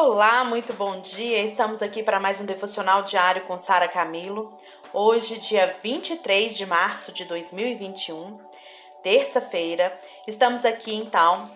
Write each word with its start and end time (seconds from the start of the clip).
Olá, 0.00 0.44
muito 0.44 0.72
bom 0.74 1.00
dia. 1.00 1.42
Estamos 1.42 1.82
aqui 1.82 2.04
para 2.04 2.20
mais 2.20 2.40
um 2.40 2.46
devocional 2.46 3.02
diário 3.02 3.42
com 3.46 3.58
Sara 3.58 3.88
Camilo. 3.88 4.56
Hoje, 4.92 5.38
dia 5.38 5.76
23 5.82 6.56
de 6.56 6.64
março 6.66 7.10
de 7.10 7.24
2021, 7.24 8.38
terça-feira. 9.02 9.98
Estamos 10.24 10.64
aqui 10.64 10.94
então 10.94 11.50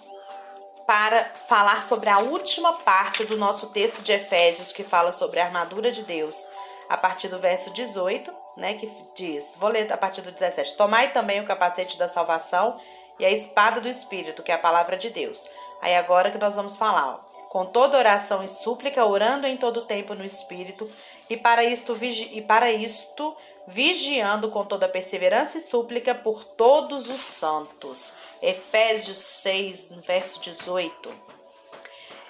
para 0.84 1.24
falar 1.46 1.84
sobre 1.84 2.10
a 2.10 2.18
última 2.18 2.72
parte 2.72 3.24
do 3.24 3.37
nosso 3.37 3.69
texto 3.69 4.03
de 4.03 4.10
Efésios 4.10 4.72
que 4.72 4.83
fala 4.83 5.13
sobre 5.13 5.38
a 5.38 5.45
armadura 5.45 5.93
de 5.93 6.03
Deus, 6.03 6.51
a 6.88 6.97
partir 6.97 7.29
do 7.29 7.38
verso 7.38 7.71
18, 7.71 8.35
né, 8.56 8.74
que 8.74 8.93
diz, 9.15 9.54
vou 9.56 9.71
ler 9.71 9.90
a 9.93 9.97
partir 9.97 10.21
do 10.21 10.33
17. 10.33 10.77
Tomai 10.77 11.13
também 11.13 11.40
o 11.40 11.47
capacete 11.47 11.97
da 11.97 12.09
salvação 12.09 12.77
e 13.21 13.24
a 13.24 13.31
espada 13.31 13.81
do 13.81 13.88
espírito, 13.88 14.43
que 14.43 14.51
é 14.51 14.56
a 14.56 14.59
palavra 14.59 14.97
de 14.97 15.11
Deus. 15.11 15.49
Aí 15.81 15.95
agora 15.95 16.33
que 16.33 16.38
nós 16.38 16.56
vamos 16.56 16.74
falar, 16.74 17.06
ó 17.06 17.31
com 17.52 17.66
toda 17.66 17.98
oração 17.98 18.42
e 18.42 18.48
súplica, 18.48 19.05
orando 19.05 19.46
em 19.46 19.58
todo 19.58 19.82
tempo 19.82 20.14
no 20.14 20.24
Espírito, 20.24 20.90
e 21.28 21.36
para 21.36 21.62
isto, 21.62 21.94
e 22.02 22.40
para 22.40 22.72
isto 22.72 23.36
vigiando 23.66 24.48
com 24.48 24.64
toda 24.64 24.88
perseverança 24.88 25.58
e 25.58 25.60
súplica 25.60 26.14
por 26.14 26.44
todos 26.44 27.10
os 27.10 27.20
santos. 27.20 28.14
Efésios 28.41 29.18
6, 29.18 29.92
verso 30.02 30.41
18. 30.41 31.14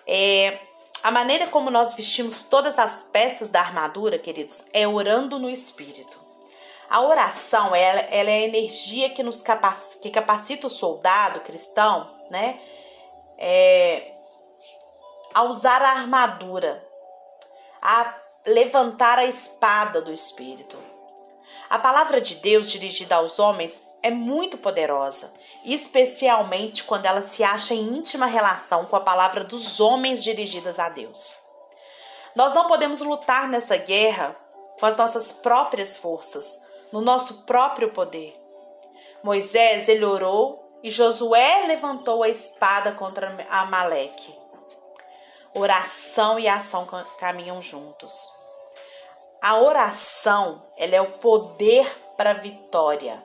É, 0.09 0.59
a 1.05 1.13
maneira 1.13 1.47
como 1.47 1.71
nós 1.71 1.95
vestimos 1.95 2.43
todas 2.43 2.77
as 2.77 3.05
peças 3.13 3.49
da 3.49 3.61
armadura, 3.61 4.19
queridos, 4.19 4.65
é 4.73 4.89
orando 4.89 5.39
no 5.39 5.49
Espírito. 5.49 6.19
A 6.91 7.01
oração, 7.01 7.77
ela, 7.77 8.01
ela 8.11 8.29
é 8.29 8.39
a 8.39 8.49
energia 8.49 9.09
que 9.09 9.23
nos 9.23 9.41
capacita, 9.41 10.01
que 10.01 10.11
capacita 10.11 10.67
o 10.67 10.71
soldado 10.71 11.43
cristão, 11.43 12.13
né? 12.29 12.59
É, 13.39 14.12
a 15.35 15.43
usar 15.45 15.83
a 15.83 15.91
armadura, 15.91 16.85
a 17.81 18.15
levantar 18.47 19.19
a 19.19 19.25
espada 19.25 20.01
do 20.01 20.13
Espírito. 20.13 20.79
A 21.71 21.79
palavra 21.79 22.21
de 22.21 22.37
Deus 22.37 22.71
dirigida 22.71 23.17
aos 23.17 23.39
homens 23.39 23.83
é 24.03 24.11
muito 24.11 24.59
poderosa, 24.59 25.33
especialmente 25.65 26.85
quando 26.85 27.07
ela 27.07 27.23
se 27.23 27.45
acha 27.45 27.73
em 27.73 27.97
íntima 27.97 28.27
relação 28.27 28.85
com 28.87 28.97
a 28.97 29.01
palavra 29.01 29.45
dos 29.45 29.81
homens 29.81 30.23
dirigidas 30.23 30.79
a 30.79 30.89
Deus. 30.89 31.39
Nós 32.35 32.53
não 32.53 32.67
podemos 32.67 33.01
lutar 33.01 33.49
nessa 33.49 33.77
guerra 33.77 34.37
com 34.79 34.87
as 34.87 34.97
nossas 34.97 35.33
próprias 35.33 35.97
forças, 35.97 36.61
no 36.91 37.01
nosso 37.01 37.43
próprio 37.45 37.91
poder. 37.91 38.35
Moisés 39.23 39.89
ele 39.89 40.05
orou 40.05 40.81
e 40.83 40.91
Josué 40.91 41.65
levantou 41.67 42.23
a 42.23 42.29
espada 42.29 42.93
contra 42.93 43.47
Amaleque. 43.49 44.42
Oração 45.55 46.39
e 46.39 46.49
ação 46.49 46.87
caminham 47.19 47.61
juntos. 47.61 48.33
A 49.43 49.59
oração, 49.59 50.63
ela 50.77 50.95
é 50.95 51.01
o 51.01 51.13
poder 51.19 51.87
para 52.17 52.33
vitória. 52.33 53.23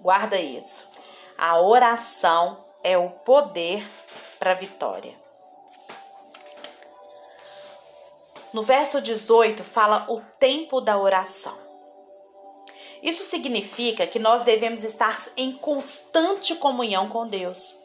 Guarda 0.00 0.38
isso. 0.38 0.90
A 1.36 1.60
oração 1.60 2.64
é 2.82 2.96
o 2.96 3.10
poder 3.10 3.86
para 4.38 4.54
vitória. 4.54 5.14
No 8.52 8.62
verso 8.62 9.00
18 9.00 9.62
fala 9.64 10.06
o 10.08 10.20
tempo 10.38 10.80
da 10.80 10.98
oração. 10.98 11.58
Isso 13.02 13.24
significa 13.24 14.06
que 14.06 14.18
nós 14.18 14.42
devemos 14.42 14.84
estar 14.84 15.18
em 15.36 15.52
constante 15.52 16.54
comunhão 16.54 17.08
com 17.08 17.26
Deus. 17.26 17.81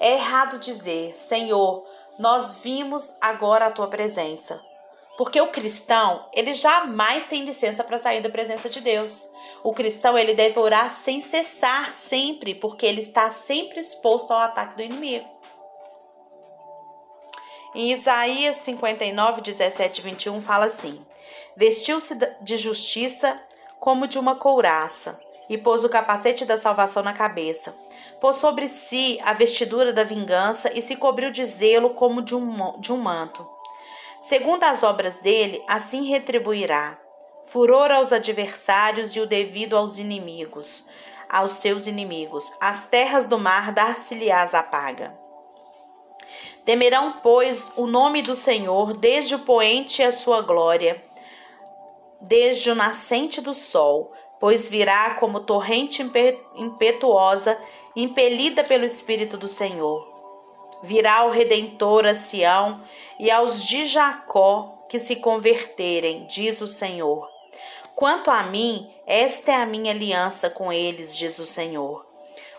É 0.00 0.14
errado 0.14 0.58
dizer, 0.58 1.14
Senhor, 1.14 1.86
nós 2.18 2.56
vimos 2.56 3.18
agora 3.20 3.66
a 3.66 3.70
tua 3.70 3.86
presença. 3.86 4.58
Porque 5.18 5.38
o 5.38 5.48
cristão, 5.48 6.24
ele 6.32 6.54
jamais 6.54 7.24
tem 7.24 7.44
licença 7.44 7.84
para 7.84 7.98
sair 7.98 8.22
da 8.22 8.30
presença 8.30 8.70
de 8.70 8.80
Deus. 8.80 9.22
O 9.62 9.74
cristão, 9.74 10.16
ele 10.16 10.32
deve 10.32 10.58
orar 10.58 10.90
sem 10.90 11.20
cessar 11.20 11.92
sempre, 11.92 12.54
porque 12.54 12.86
ele 12.86 13.02
está 13.02 13.30
sempre 13.30 13.78
exposto 13.78 14.32
ao 14.32 14.40
ataque 14.40 14.76
do 14.76 14.82
inimigo. 14.82 15.28
Em 17.74 17.92
Isaías 17.92 18.56
59, 18.56 19.42
17 19.42 19.98
e 19.98 20.02
21 20.02 20.40
fala 20.40 20.64
assim: 20.64 21.04
Vestiu-se 21.54 22.18
de 22.40 22.56
justiça 22.56 23.38
como 23.78 24.08
de 24.08 24.18
uma 24.18 24.34
couraça, 24.34 25.20
e 25.46 25.58
pôs 25.58 25.84
o 25.84 25.90
capacete 25.90 26.46
da 26.46 26.56
salvação 26.56 27.02
na 27.02 27.12
cabeça 27.12 27.74
pôs 28.20 28.36
sobre 28.36 28.68
si 28.68 29.18
a 29.22 29.32
vestidura 29.32 29.92
da 29.92 30.04
vingança 30.04 30.70
e 30.74 30.82
se 30.82 30.96
cobriu 30.96 31.30
de 31.30 31.44
zelo 31.44 31.90
como 31.90 32.22
de 32.22 32.34
um, 32.34 32.78
de 32.78 32.92
um 32.92 32.98
manto. 32.98 33.48
Segundo 34.20 34.64
as 34.64 34.82
obras 34.82 35.16
dele, 35.16 35.62
assim 35.66 36.08
retribuirá: 36.08 36.98
furor 37.44 37.90
aos 37.90 38.12
adversários 38.12 39.16
e 39.16 39.20
o 39.20 39.26
devido 39.26 39.76
aos 39.76 39.98
inimigos, 39.98 40.88
aos 41.28 41.52
seus 41.52 41.86
inimigos. 41.86 42.52
As 42.60 42.88
terras 42.88 43.26
do 43.26 43.38
mar 43.38 43.72
dar-se-lhe-ás 43.72 44.54
a 44.54 44.62
paga. 44.62 45.18
Temerão, 46.64 47.14
pois, 47.22 47.72
o 47.76 47.86
nome 47.86 48.20
do 48.20 48.36
Senhor, 48.36 48.96
desde 48.96 49.34
o 49.34 49.40
poente 49.40 50.02
a 50.02 50.12
sua 50.12 50.42
glória, 50.42 51.02
desde 52.20 52.70
o 52.70 52.74
nascente 52.74 53.40
do 53.40 53.54
sol, 53.54 54.12
pois 54.40 54.68
virá 54.68 55.16
como 55.16 55.40
torrente 55.40 56.02
impetuosa 56.56 57.60
impelida 57.94 58.64
pelo 58.64 58.86
Espírito 58.86 59.36
do 59.36 59.46
Senhor. 59.46 60.08
Virá 60.82 61.24
o 61.24 61.30
Redentor 61.30 62.06
a 62.06 62.14
Sião 62.14 62.82
e 63.18 63.30
aos 63.30 63.62
de 63.62 63.84
Jacó 63.84 64.78
que 64.88 64.98
se 64.98 65.16
converterem, 65.16 66.26
diz 66.26 66.62
o 66.62 66.66
Senhor. 66.66 67.28
Quanto 67.94 68.30
a 68.30 68.44
mim, 68.44 68.90
esta 69.06 69.52
é 69.52 69.56
a 69.56 69.66
minha 69.66 69.92
aliança 69.92 70.48
com 70.48 70.72
eles, 70.72 71.14
diz 71.14 71.38
o 71.38 71.44
Senhor. 71.44 72.06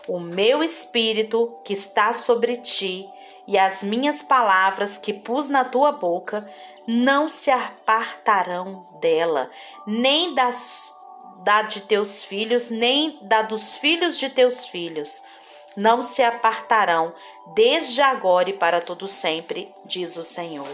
O 0.06 0.20
meu 0.20 0.62
espírito 0.62 1.58
que 1.64 1.74
está 1.74 2.14
sobre 2.14 2.56
ti 2.58 3.08
e 3.46 3.58
as 3.58 3.82
minhas 3.82 4.22
palavras 4.22 4.98
que 4.98 5.12
pus 5.12 5.48
na 5.48 5.64
tua 5.64 5.90
boca 5.90 6.48
não 6.86 7.28
se 7.28 7.50
apartarão 7.50 8.86
dela, 9.00 9.50
nem 9.86 10.34
das 10.34 11.01
da 11.42 11.62
de 11.62 11.82
teus 11.82 12.22
filhos, 12.22 12.68
nem 12.68 13.18
da 13.22 13.42
dos 13.42 13.74
filhos 13.74 14.18
de 14.18 14.30
teus 14.30 14.64
filhos. 14.64 15.22
Não 15.76 16.02
se 16.02 16.22
apartarão 16.22 17.14
desde 17.54 18.00
agora 18.02 18.50
e 18.50 18.52
para 18.52 18.80
todo 18.80 19.08
sempre, 19.08 19.74
diz 19.84 20.16
o 20.16 20.22
Senhor. 20.22 20.68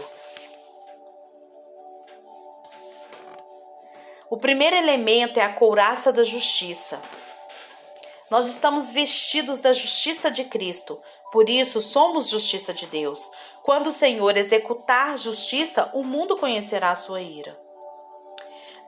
O 4.29 4.37
primeiro 4.37 4.75
elemento 4.75 5.39
é 5.39 5.43
a 5.43 5.53
couraça 5.53 6.11
da 6.11 6.23
justiça. 6.23 7.01
Nós 8.29 8.47
estamos 8.47 8.91
vestidos 8.91 9.59
da 9.59 9.73
justiça 9.73 10.29
de 10.29 10.43
Cristo, 10.43 11.01
por 11.31 11.49
isso 11.49 11.81
somos 11.81 12.29
justiça 12.29 12.71
de 12.71 12.85
Deus. 12.85 13.31
Quando 13.63 13.87
o 13.87 13.91
Senhor 13.91 14.37
executar 14.37 15.17
justiça, 15.17 15.89
o 15.93 16.03
mundo 16.03 16.37
conhecerá 16.37 16.91
a 16.91 16.95
sua 16.95 17.21
ira. 17.21 17.68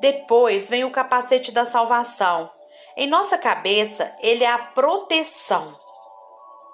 Depois 0.01 0.67
vem 0.67 0.83
o 0.83 0.89
capacete 0.89 1.51
da 1.51 1.63
salvação. 1.63 2.49
Em 2.97 3.05
nossa 3.05 3.37
cabeça, 3.37 4.11
ele 4.19 4.43
é 4.43 4.49
a 4.49 4.57
proteção. 4.57 5.79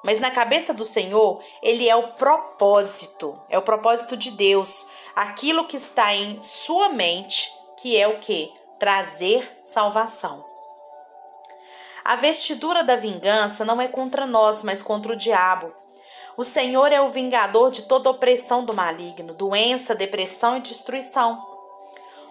Mas 0.01 0.21
na 0.21 0.31
cabeça 0.31 0.73
do 0.73 0.85
Senhor, 0.85 1.43
ele 1.61 1.89
é 1.89 1.95
o 1.95 2.13
propósito, 2.13 3.37
é 3.49 3.57
o 3.57 3.61
propósito 3.61 4.15
de 4.15 4.31
Deus, 4.31 4.87
aquilo 5.13 5.65
que 5.65 5.75
está 5.75 6.15
em 6.15 6.41
sua 6.41 6.87
mente, 6.87 7.51
que 7.81 7.97
é 7.97 8.07
o 8.07 8.17
que? 8.19 8.49
Trazer 8.79 9.59
salvação. 9.61 10.45
A 12.05 12.15
vestidura 12.15 12.81
da 12.81 12.95
vingança 12.95 13.65
não 13.65 13.81
é 13.81 13.89
contra 13.89 14.25
nós, 14.25 14.63
mas 14.63 14.81
contra 14.81 15.11
o 15.11 15.17
diabo. 15.17 15.73
O 16.37 16.45
Senhor 16.45 16.93
é 16.93 17.01
o 17.01 17.09
vingador 17.09 17.71
de 17.71 17.81
toda 17.81 18.09
opressão 18.09 18.63
do 18.63 18.73
maligno, 18.73 19.33
doença, 19.33 19.93
depressão 19.93 20.55
e 20.55 20.61
destruição. 20.61 21.56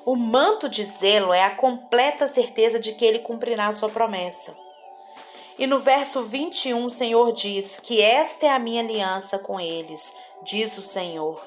O 0.06 0.14
manto 0.14 0.68
de 0.68 0.84
zelo 0.84 1.32
é 1.32 1.42
a 1.42 1.56
completa 1.56 2.28
certeza 2.28 2.78
de 2.78 2.92
que 2.92 3.04
ele 3.04 3.18
cumprirá 3.18 3.66
a 3.66 3.72
sua 3.72 3.88
promessa. 3.88 4.56
E 5.58 5.66
no 5.66 5.80
verso 5.80 6.22
21, 6.22 6.86
o 6.86 6.90
Senhor 6.90 7.32
diz 7.32 7.80
que 7.80 8.00
esta 8.00 8.46
é 8.46 8.50
a 8.50 8.58
minha 8.60 8.80
aliança 8.80 9.36
com 9.36 9.58
eles, 9.58 10.14
diz 10.44 10.78
o 10.78 10.82
Senhor. 10.82 11.44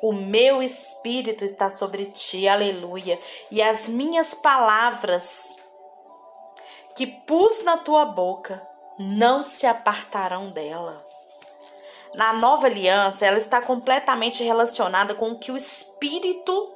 O 0.00 0.12
meu 0.12 0.62
espírito 0.62 1.44
está 1.44 1.68
sobre 1.68 2.06
ti, 2.06 2.46
aleluia, 2.46 3.18
e 3.50 3.60
as 3.60 3.88
minhas 3.88 4.34
palavras 4.34 5.58
que 6.94 7.08
pus 7.08 7.64
na 7.64 7.76
tua 7.76 8.04
boca 8.04 8.64
não 9.00 9.42
se 9.42 9.66
apartarão 9.66 10.50
dela. 10.50 11.04
Na 12.14 12.32
nova 12.34 12.68
aliança, 12.68 13.26
ela 13.26 13.36
está 13.36 13.60
completamente 13.60 14.44
relacionada 14.44 15.12
com 15.12 15.30
o 15.30 15.38
que 15.40 15.50
o 15.50 15.56
Espírito 15.56 16.75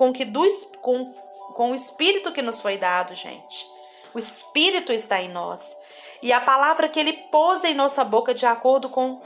com 0.00 0.14
que 0.14 0.24
do, 0.24 0.46
com, 0.80 1.12
com 1.52 1.72
o 1.72 1.74
espírito 1.74 2.32
que 2.32 2.40
nos 2.40 2.58
foi 2.58 2.78
dado, 2.78 3.14
gente. 3.14 3.70
O 4.14 4.18
espírito 4.18 4.94
está 4.94 5.20
em 5.20 5.28
nós. 5.28 5.76
E 6.22 6.32
a 6.32 6.40
palavra 6.40 6.88
que 6.88 6.98
ele 6.98 7.12
pôs 7.12 7.64
em 7.64 7.74
nossa 7.74 8.02
boca 8.02 8.32
de 8.32 8.46
acordo 8.46 8.88
com 8.88 9.20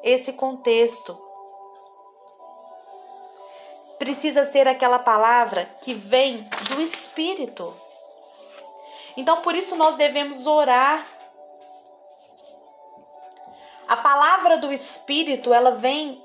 esse 0.00 0.34
contexto. 0.34 1.20
precisa 3.98 4.44
ser 4.44 4.68
aquela 4.68 5.00
palavra 5.00 5.64
que 5.80 5.92
vem 5.92 6.48
do 6.68 6.80
Espírito. 6.80 7.74
Então, 9.16 9.42
por 9.42 9.56
isso, 9.56 9.74
nós 9.74 9.96
devemos 9.96 10.46
orar. 10.46 11.04
A 13.88 13.96
palavra 13.96 14.56
do 14.58 14.72
Espírito, 14.72 15.52
ela 15.52 15.72
vem 15.72 16.24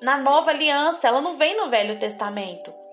na 0.00 0.18
nova 0.18 0.52
aliança, 0.52 1.08
ela 1.08 1.20
não 1.20 1.36
vem 1.36 1.56
no 1.56 1.68
Velho 1.68 1.98
Testamento. 1.98 2.83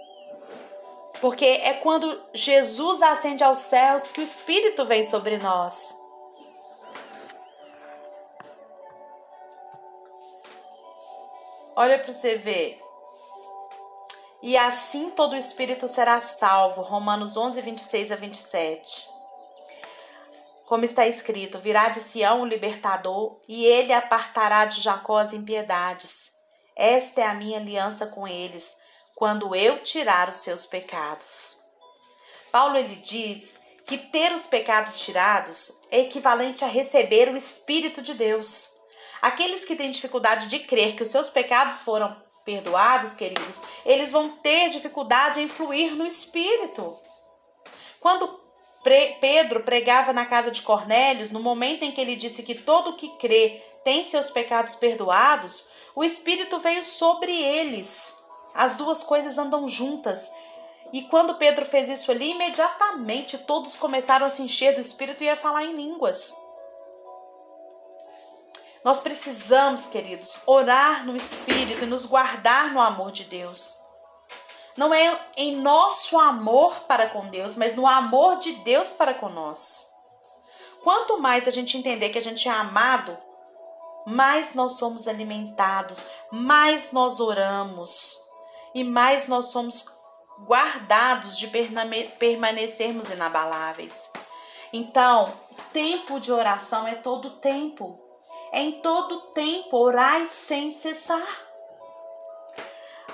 Porque 1.22 1.46
é 1.46 1.76
quando 1.76 2.20
Jesus 2.34 3.02
ascende 3.02 3.44
aos 3.44 3.60
céus 3.60 4.10
que 4.10 4.20
o 4.20 4.24
Espírito 4.24 4.86
vem 4.86 5.06
sobre 5.06 5.38
nós. 5.38 5.96
Olha 11.76 11.98
para 11.98 12.14
você 12.14 12.36
ver. 12.36 12.82
E 14.42 14.58
assim 14.58 15.12
todo 15.12 15.38
espírito 15.38 15.88
será 15.88 16.20
salvo. 16.20 16.82
Romanos 16.82 17.38
11, 17.38 17.62
26 17.62 18.12
a 18.12 18.16
27. 18.16 19.08
Como 20.66 20.84
está 20.84 21.08
escrito: 21.08 21.60
Virá 21.60 21.90
de 21.90 22.00
Sião 22.00 22.42
o 22.42 22.46
libertador, 22.46 23.40
e 23.48 23.66
ele 23.66 23.94
apartará 23.94 24.66
de 24.66 24.82
Jacó 24.82 25.18
as 25.18 25.34
impiedades. 25.34 26.32
Esta 26.76 27.22
é 27.22 27.26
a 27.26 27.34
minha 27.34 27.60
aliança 27.60 28.08
com 28.08 28.28
eles, 28.28 28.78
quando 29.22 29.56
eu 29.56 29.78
tirar 29.84 30.30
os 30.30 30.38
seus 30.38 30.66
pecados. 30.66 31.60
Paulo 32.52 32.76
ele 32.76 32.96
diz 32.96 33.60
que 33.86 33.96
ter 33.96 34.34
os 34.34 34.48
pecados 34.48 35.00
tirados 35.02 35.80
é 35.92 36.00
equivalente 36.00 36.66
a 36.66 36.68
receber 36.68 37.30
o 37.30 37.38
Espírito 37.38 38.02
de 38.02 38.16
Deus. 38.16 38.72
Aqueles 39.22 39.64
que 39.64 39.76
têm 39.76 39.92
dificuldade 39.92 40.48
de 40.48 40.58
crer 40.58 40.96
que 40.96 41.04
os 41.04 41.10
seus 41.10 41.30
pecados 41.30 41.82
foram 41.82 42.20
perdoados, 42.44 43.14
queridos, 43.14 43.62
eles 43.86 44.12
vão 44.12 44.38
ter 44.38 44.70
dificuldade 44.70 45.40
em 45.40 45.48
fluir 45.48 45.92
no 45.92 46.08
Espírito. 46.08 47.00
Quando 48.00 48.40
Pedro 49.20 49.62
pregava 49.62 50.12
na 50.12 50.26
casa 50.26 50.50
de 50.50 50.64
Cornélios, 50.64 51.30
no 51.30 51.40
momento 51.40 51.84
em 51.84 51.92
que 51.92 52.02
ele 52.02 52.16
disse 52.16 52.42
que 52.42 52.56
todo 52.56 52.96
que 52.96 53.16
crê 53.18 53.64
tem 53.84 54.04
seus 54.04 54.32
pecados 54.32 54.74
perdoados, 54.74 55.68
o 55.96 56.04
Espírito 56.04 56.58
veio 56.58 56.84
sobre 56.84 57.32
eles. 57.32 58.21
As 58.54 58.76
duas 58.76 59.04
coisas 59.04 59.38
andam 59.38 59.68
juntas. 59.68 60.32
E 60.94 61.04
quando 61.04 61.36
Pedro 61.36 61.66
fez 61.66 61.88
isso 61.88 62.12
ali, 62.12 62.32
imediatamente 62.32 63.38
todos 63.40 63.76
começaram 63.76 64.26
a 64.26 64.30
se 64.30 64.42
encher 64.42 64.76
do 64.76 64.82
Espírito 64.82 65.24
e 65.24 65.30
a 65.30 65.38
falar 65.38 65.64
em 65.64 65.74
línguas. 65.74 66.36
Nós 68.84 69.00
precisamos, 69.00 69.86
queridos, 69.88 70.40
orar 70.46 71.06
no 71.06 71.16
Espírito 71.16 71.84
e 71.84 71.88
nos 71.88 72.06
guardar 72.06 72.74
no 72.74 72.82
amor 72.82 73.12
de 73.12 73.24
Deus. 73.26 73.80
Não 74.76 74.94
é 74.94 75.28
em 75.38 75.58
nosso 75.58 76.18
amor 76.18 76.82
para 76.88 77.10
com 77.10 77.28
Deus, 77.28 77.56
mas 77.56 77.76
no 77.76 77.86
amor 77.86 78.40
de 78.40 78.54
Deus 78.54 78.94
para 78.94 79.14
nós. 79.30 79.92
Quanto 80.84 81.20
mais 81.20 81.48
a 81.48 81.52
gente 81.52 81.78
entender 81.78 82.10
que 82.10 82.18
a 82.18 82.22
gente 82.22 82.50
é 82.50 82.52
amado, 82.52 83.16
mais 84.06 84.56
nós 84.56 84.74
somos 84.80 85.08
alimentados, 85.08 86.04
mais 86.32 86.92
nós 86.92 87.20
oramos 87.20 88.21
e 88.74 88.84
mais 88.84 89.28
nós 89.28 89.46
somos 89.52 89.86
guardados 90.46 91.38
de 91.38 91.48
permanecermos 92.18 93.10
inabaláveis. 93.10 94.12
Então, 94.74 95.34
tempo 95.74 96.20
de 96.20 96.32
oração 96.32 96.88
é 96.88 96.96
todo 96.96 97.38
tempo. 97.38 98.00
É 98.52 98.62
em 98.62 98.82
todo 98.82 99.22
tempo 99.34 99.78
orai 99.78 100.26
sem 100.26 100.72
cessar. 100.72 101.28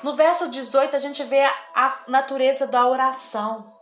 No 0.04 0.16
verso 0.16 0.50
18 0.50 0.96
a 0.96 1.00
gente 1.00 1.24
vê 1.24 1.44
a 1.74 2.04
natureza 2.08 2.68
da 2.68 2.88
oração. 2.88 3.74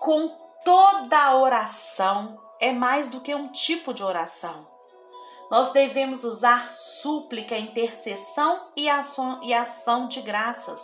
Com 0.00 0.28
toda 0.64 1.36
oração 1.36 2.40
é 2.58 2.72
mais 2.72 3.08
do 3.10 3.20
que 3.20 3.34
um 3.34 3.48
tipo 3.48 3.92
de 3.92 4.02
oração. 4.02 4.73
Nós 5.50 5.72
devemos 5.72 6.24
usar 6.24 6.72
súplica, 6.72 7.56
intercessão 7.56 8.68
e 8.74 8.88
ação, 8.88 9.40
e 9.42 9.52
ação 9.52 10.08
de 10.08 10.20
graças. 10.20 10.82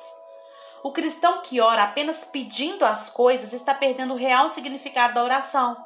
O 0.83 0.93
cristão 0.93 1.41
que 1.43 1.61
ora 1.61 1.85
apenas 1.85 2.25
pedindo 2.25 2.85
as 2.85 3.11
coisas 3.11 3.53
está 3.53 3.75
perdendo 3.75 4.15
o 4.15 4.17
real 4.17 4.49
significado 4.49 5.15
da 5.15 5.25
oração, 5.25 5.77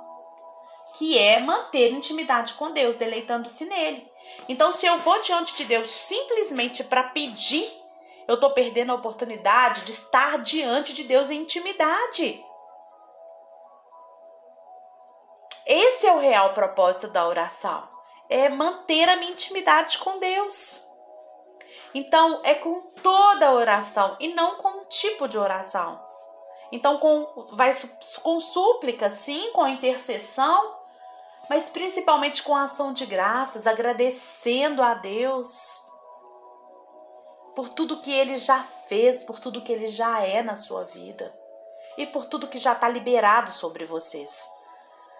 que 0.95 1.19
é 1.19 1.41
manter 1.41 1.93
intimidade 1.93 2.55
com 2.55 2.71
Deus, 2.71 2.97
deleitando-se 2.97 3.65
nele. 3.65 4.09
Então, 4.49 4.71
se 4.71 4.87
eu 4.87 4.99
vou 4.99 5.21
diante 5.21 5.55
de 5.55 5.65
Deus 5.65 5.91
simplesmente 5.91 6.85
para 6.85 7.05
pedir, 7.05 7.67
eu 8.27 8.35
estou 8.35 8.51
perdendo 8.51 8.93
a 8.93 8.97
oportunidade 8.97 9.83
de 9.83 9.93
estar 9.93 10.39
diante 10.39 10.93
de 10.93 11.05
Deus 11.05 11.31
em 11.31 11.43
intimidade. 11.43 12.45
Esse 15.67 16.07
é 16.07 16.13
o 16.13 16.21
real 16.21 16.53
propósito 16.53 17.09
da 17.09 17.27
oração 17.27 17.94
é 18.35 18.49
manter 18.49 19.09
a 19.09 19.15
minha 19.15 19.31
intimidade 19.31 19.97
com 19.99 20.19
Deus. 20.19 20.89
Então, 21.95 22.41
é 22.43 22.57
com 22.57 22.81
toda 23.01 23.47
a 23.47 23.53
oração 23.53 24.17
e 24.19 24.35
não 24.35 24.57
com 24.57 24.71
um 24.71 24.85
tipo 24.87 25.29
de 25.29 25.39
oração. 25.39 26.05
Então, 26.73 26.99
com, 26.99 27.47
vai 27.53 27.71
com 28.25 28.41
súplica, 28.41 29.09
sim, 29.09 29.53
com 29.53 29.69
intercessão, 29.69 30.77
mas 31.49 31.71
principalmente 31.71 32.43
com 32.43 32.57
ação 32.57 32.93
de 32.93 33.07
graças, 33.07 33.69
agradecendo 33.69 34.83
a 34.83 34.95
Deus 34.95 35.85
por 37.55 37.69
tudo 37.69 38.01
que 38.01 38.11
Ele 38.13 38.37
já 38.37 38.65
fez, 38.65 39.23
por 39.23 39.39
tudo 39.39 39.63
que 39.63 39.73
Ele 39.73 39.87
já 39.87 40.23
é 40.23 40.43
na 40.43 40.57
sua 40.57 40.83
vida 40.83 41.33
e 41.97 42.05
por 42.05 42.25
tudo 42.25 42.49
que 42.49 42.59
já 42.59 42.73
está 42.73 42.89
liberado 42.89 43.53
sobre 43.53 43.85
vocês. 43.85 44.64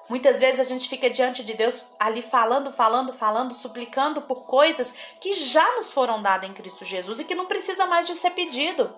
Muitas 0.09 0.39
vezes 0.39 0.61
a 0.61 0.65
gente 0.65 0.89
fica 0.89 1.09
diante 1.09 1.43
de 1.43 1.55
Deus 1.55 1.83
ali 1.99 2.21
falando, 2.21 2.71
falando, 2.71 3.13
falando, 3.13 3.55
suplicando 3.55 4.23
por 4.23 4.45
coisas 4.45 4.95
que 5.19 5.33
já 5.33 5.77
nos 5.77 5.93
foram 5.93 6.21
dadas 6.21 6.49
em 6.49 6.53
Cristo 6.53 6.85
Jesus 6.85 7.21
e 7.21 7.25
que 7.25 7.35
não 7.35 7.47
precisa 7.47 7.87
mais 7.87 8.07
de 8.07 8.15
ser 8.15 8.31
pedido. 8.31 8.95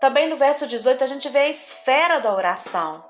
Também 0.00 0.28
no 0.28 0.36
verso 0.36 0.66
18 0.66 1.04
a 1.04 1.06
gente 1.06 1.28
vê 1.28 1.40
a 1.40 1.48
esfera 1.48 2.20
da 2.20 2.34
oração. 2.34 3.04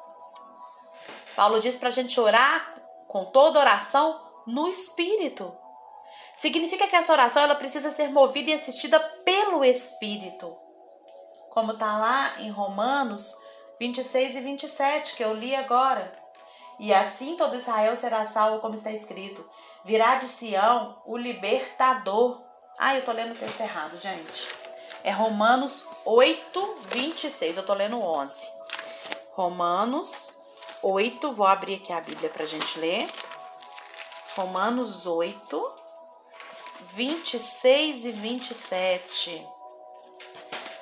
Paulo 1.37 1.61
diz 1.61 1.77
para 1.77 1.89
a 1.89 1.93
gente 1.93 2.19
orar 2.21 2.75
com 3.09 3.25
toda 3.25 3.61
oração 3.61 4.21
no 4.47 4.69
Espírito. 4.69 5.57
Significa 6.37 6.87
que 6.87 6.97
essa 6.97 7.13
oração 7.13 7.43
ela 7.43 7.55
precisa 7.55 7.91
ser 7.91 8.11
movida 8.11 8.51
e 8.51 8.55
assistida 8.55 8.99
pelo 9.25 9.65
Espírito. 9.65 10.57
Como 11.51 11.73
está 11.73 11.97
lá 11.97 12.41
em 12.41 12.51
Romanos 12.51 13.44
26 13.85 14.37
e 14.37 14.41
27, 14.41 15.15
que 15.15 15.23
eu 15.23 15.35
li 15.35 15.55
agora. 15.55 16.11
E 16.79 16.93
assim 16.95 17.37
todo 17.37 17.55
Israel 17.55 17.95
será 17.95 18.25
salvo, 18.25 18.61
como 18.61 18.75
está 18.75 18.91
escrito: 18.91 19.47
virá 19.85 20.15
de 20.15 20.27
Sião 20.27 21.03
o 21.05 21.19
libertador. 21.19 22.41
Ah, 22.79 22.97
eu 22.97 23.05
tô 23.05 23.13
lendo 23.13 23.33
o 23.33 23.39
texto 23.39 23.61
errado, 23.61 23.99
gente. 23.99 24.49
É 25.03 25.11
Romanos 25.11 25.87
8, 26.07 26.79
26. 26.87 27.59
Eu 27.59 27.63
tô 27.63 27.75
lendo 27.75 28.01
11. 28.01 28.49
Romanos 29.33 30.39
8, 30.83 31.33
vou 31.33 31.47
abrir 31.47 31.75
aqui 31.75 31.93
a 31.93 32.01
Bíblia 32.01 32.31
pra 32.31 32.47
gente 32.47 32.79
ler. 32.81 33.07
Romanos 34.35 35.07
8, 35.07 35.73
26 36.95 38.07
e 38.07 38.13
27. 38.13 39.54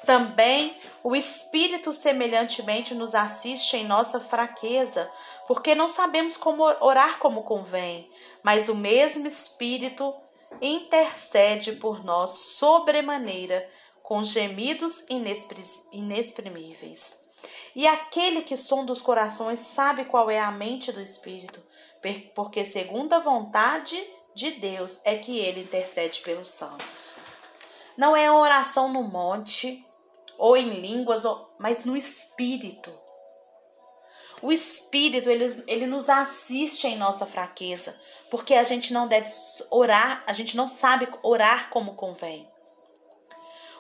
Também 0.05 0.75
o 1.03 1.15
Espírito 1.15 1.93
semelhantemente 1.93 2.95
nos 2.95 3.15
assiste 3.15 3.77
em 3.77 3.87
nossa 3.87 4.19
fraqueza, 4.21 5.11
porque 5.47 5.75
não 5.75 5.89
sabemos 5.89 6.37
como 6.37 6.63
orar 6.81 7.19
como 7.19 7.43
convém, 7.43 8.11
mas 8.43 8.69
o 8.69 8.75
mesmo 8.75 9.27
Espírito 9.27 10.15
intercede 10.61 11.73
por 11.73 12.05
nós 12.05 12.31
sobremaneira, 12.31 13.69
com 14.03 14.23
gemidos 14.23 15.05
inexprimíveis. 15.93 17.21
E 17.75 17.87
aquele 17.87 18.43
que 18.43 18.57
sonda 18.57 18.93
os 18.93 19.01
corações 19.01 19.61
sabe 19.61 20.05
qual 20.05 20.31
é 20.31 20.39
a 20.39 20.51
mente 20.51 20.93
do 20.93 21.01
Espírito, 21.01 21.63
porque 22.35 22.65
segundo 22.67 23.15
a 23.15 23.21
vontade 23.21 24.03
de 24.35 24.51
Deus 24.53 25.01
é 25.05 25.17
que 25.17 25.39
ele 25.39 25.63
intercede 25.63 26.21
pelos 26.21 26.51
santos. 26.51 27.17
Não 27.97 28.17
é 28.17 28.31
oração 28.31 28.93
no 28.93 29.03
monte, 29.03 29.85
ou 30.43 30.57
em 30.57 30.71
línguas, 30.71 31.23
mas 31.57 31.85
no 31.85 31.97
espírito. 31.97 32.93
O 34.43 34.51
espírito, 34.51 35.31
ele, 35.31 35.45
ele 35.69 35.87
nos 35.87 36.09
assiste 36.09 36.89
em 36.89 36.99
nossa 36.99 37.25
fraqueza, 37.25 37.97
porque 38.29 38.55
a 38.55 38.65
gente 38.65 38.93
não 38.93 39.07
deve 39.07 39.31
orar, 39.71 40.25
a 40.27 40.33
gente 40.33 40.57
não 40.57 40.69
sabe 40.69 41.09
orar 41.23 41.71
como 41.71 41.95
convém. 41.95 42.51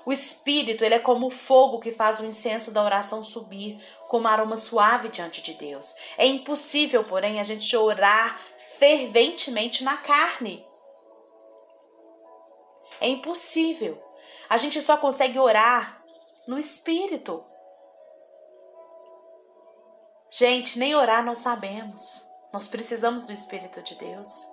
O 0.06 0.12
espírito, 0.12 0.84
ele 0.84 0.94
é 0.94 1.00
como 1.00 1.26
o 1.26 1.30
fogo 1.30 1.80
que 1.80 1.90
faz 1.90 2.20
o 2.20 2.24
incenso 2.24 2.70
da 2.70 2.84
oração 2.84 3.24
subir 3.24 3.84
como 4.06 4.28
aroma 4.28 4.56
suave 4.56 5.08
diante 5.08 5.42
de 5.42 5.54
Deus. 5.54 5.96
É 6.16 6.26
impossível, 6.26 7.02
porém, 7.02 7.40
a 7.40 7.44
gente 7.44 7.76
orar 7.76 8.40
ferventemente 8.78 9.82
na 9.82 9.96
carne. 9.96 10.64
É 13.00 13.08
impossível. 13.08 14.00
A 14.48 14.56
gente 14.56 14.80
só 14.80 14.96
consegue 14.96 15.40
orar 15.40 16.01
no 16.46 16.58
espírito. 16.58 17.44
Gente, 20.30 20.78
nem 20.78 20.94
orar 20.94 21.24
não 21.24 21.36
sabemos. 21.36 22.26
Nós 22.52 22.66
precisamos 22.68 23.24
do 23.24 23.32
Espírito 23.32 23.82
de 23.82 23.94
Deus. 23.94 24.48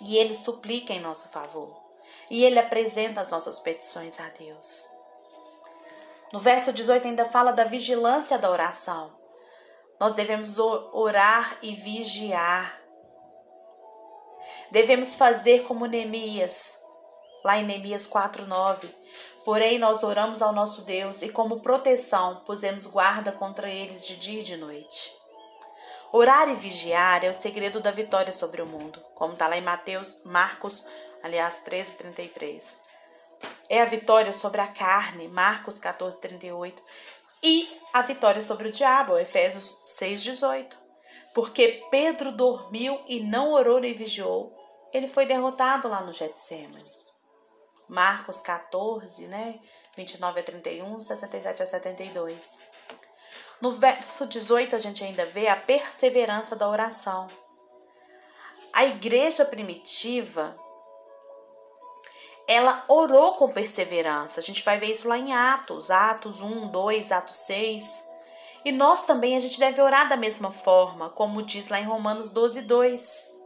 E 0.00 0.16
ele 0.16 0.34
suplica 0.34 0.92
em 0.92 1.00
nosso 1.00 1.28
favor. 1.28 1.76
E 2.30 2.44
ele 2.44 2.58
apresenta 2.58 3.20
as 3.20 3.30
nossas 3.30 3.58
petições 3.58 4.18
a 4.20 4.28
Deus. 4.30 4.86
No 6.32 6.40
verso 6.40 6.72
18 6.72 7.06
ainda 7.06 7.24
fala 7.24 7.52
da 7.52 7.64
vigilância 7.64 8.38
da 8.38 8.50
oração. 8.50 9.14
Nós 9.98 10.12
devemos 10.12 10.58
orar 10.58 11.58
e 11.62 11.74
vigiar. 11.74 12.80
Devemos 14.70 15.14
fazer 15.14 15.62
como 15.64 15.86
Neemias, 15.86 16.82
lá 17.44 17.58
em 17.58 17.64
Neemias 17.64 18.06
4:9. 18.06 18.92
Porém 19.46 19.78
nós 19.78 20.02
oramos 20.02 20.42
ao 20.42 20.52
nosso 20.52 20.82
Deus 20.82 21.22
e 21.22 21.28
como 21.28 21.60
proteção 21.60 22.42
pusemos 22.44 22.84
guarda 22.84 23.30
contra 23.30 23.70
eles 23.70 24.04
de 24.04 24.16
dia 24.16 24.40
e 24.40 24.42
de 24.42 24.56
noite. 24.56 25.16
Orar 26.12 26.48
e 26.48 26.54
vigiar 26.54 27.24
é 27.24 27.30
o 27.30 27.34
segredo 27.34 27.78
da 27.78 27.92
vitória 27.92 28.32
sobre 28.32 28.60
o 28.60 28.66
mundo, 28.66 29.00
como 29.14 29.34
está 29.34 29.46
lá 29.46 29.56
em 29.56 29.60
Mateus, 29.60 30.24
Marcos, 30.24 30.84
aliás, 31.22 31.60
13, 31.60 31.94
33. 31.94 32.76
É 33.68 33.80
a 33.80 33.84
vitória 33.84 34.32
sobre 34.32 34.60
a 34.60 34.66
carne, 34.66 35.28
Marcos 35.28 35.78
14, 35.78 36.18
38. 36.18 36.82
E 37.40 37.80
a 37.92 38.02
vitória 38.02 38.42
sobre 38.42 38.66
o 38.66 38.72
diabo, 38.72 39.16
Efésios 39.16 39.80
6, 39.84 40.24
18. 40.24 40.76
Porque 41.32 41.84
Pedro 41.88 42.32
dormiu 42.32 43.00
e 43.06 43.20
não 43.20 43.52
orou 43.52 43.78
e 43.84 43.94
vigiou, 43.94 44.52
ele 44.92 45.06
foi 45.06 45.24
derrotado 45.24 45.86
lá 45.86 46.00
no 46.00 46.12
Getsemane. 46.12 46.95
Marcos 47.88 48.40
14, 48.40 49.26
né? 49.26 49.58
29 49.96 50.40
a 50.40 50.42
31, 50.42 51.00
67 51.00 51.62
a 51.62 51.66
72. 51.66 52.58
No 53.60 53.72
verso 53.72 54.26
18, 54.26 54.76
a 54.76 54.78
gente 54.78 55.02
ainda 55.02 55.24
vê 55.26 55.48
a 55.48 55.56
perseverança 55.56 56.54
da 56.54 56.68
oração. 56.68 57.28
A 58.72 58.84
igreja 58.84 59.46
primitiva, 59.46 60.54
ela 62.46 62.84
orou 62.86 63.34
com 63.36 63.50
perseverança. 63.50 64.40
A 64.40 64.42
gente 64.42 64.62
vai 64.62 64.78
ver 64.78 64.86
isso 64.86 65.08
lá 65.08 65.16
em 65.16 65.32
Atos, 65.32 65.90
Atos 65.90 66.42
1, 66.42 66.68
2, 66.68 67.12
Atos 67.12 67.38
6. 67.38 68.16
E 68.66 68.72
nós 68.72 69.06
também 69.06 69.36
a 69.36 69.40
gente 69.40 69.58
deve 69.58 69.80
orar 69.80 70.08
da 70.08 70.16
mesma 70.16 70.50
forma, 70.50 71.08
como 71.08 71.42
diz 71.42 71.68
lá 71.68 71.80
em 71.80 71.84
Romanos 71.84 72.28
12, 72.28 72.60
2. 72.62 73.36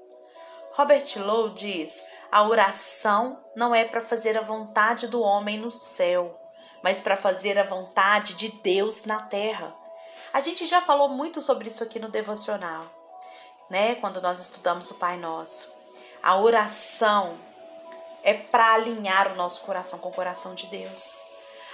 Robert 0.73 1.05
Lowe 1.19 1.51
diz: 1.51 2.03
a 2.33 2.43
oração 2.45 3.45
não 3.57 3.75
é 3.75 3.85
para 3.85 4.01
fazer 4.01 4.39
a 4.39 4.43
vontade 4.43 5.09
do 5.09 5.21
homem 5.21 5.59
no 5.59 5.71
céu, 5.71 6.39
mas 6.83 7.01
para 7.01 7.17
fazer 7.17 7.59
a 7.59 7.65
vontade 7.65 8.35
de 8.35 8.49
Deus 8.49 9.05
na 9.05 9.23
terra. 9.23 9.75
A 10.33 10.41
gente 10.41 10.65
já 10.67 10.81
falou 10.81 11.09
muito 11.09 11.41
sobre 11.41 11.69
isso 11.69 11.83
aqui 11.83 11.99
no 11.99 12.09
devocional, 12.09 12.87
né? 13.69 13.97
Quando 13.97 14.23
nós 14.23 14.39
estudamos 14.39 14.91
o 14.91 14.95
Pai 14.95 15.17
Nosso. 15.17 15.75
A 16.23 16.37
oração 16.37 17.37
é 18.23 18.35
para 18.35 18.75
alinhar 18.75 19.33
o 19.33 19.35
nosso 19.35 19.63
coração 19.63 19.99
com 19.99 20.11
o 20.11 20.15
coração 20.15 20.55
de 20.55 20.67
Deus. 20.69 21.21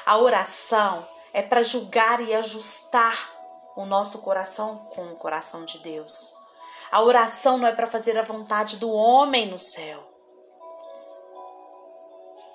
A 0.07 0.17
oração 0.17 1.07
é 1.33 1.43
para 1.43 1.63
julgar 1.63 2.21
e 2.21 2.35
ajustar 2.35 3.31
o 3.77 3.85
nosso 3.85 4.21
coração 4.21 4.79
com 4.95 5.13
o 5.13 5.17
coração 5.17 5.67
de 5.67 5.81
Deus. 5.81 6.35
A 6.91 7.03
oração 7.03 7.59
não 7.59 7.67
é 7.67 7.73
para 7.73 7.87
fazer 7.87 8.17
a 8.17 8.23
vontade 8.23 8.79
do 8.79 8.91
homem 8.91 9.47
no 9.47 9.59
céu, 9.59 10.06